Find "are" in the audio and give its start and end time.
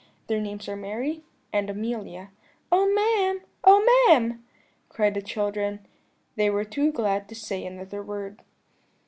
0.67-0.75